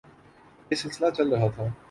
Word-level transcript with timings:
یہ 0.69 0.75
سلسلہ 0.75 1.09
چل 1.09 1.33
رہا 1.33 1.47
تھا۔ 1.47 1.65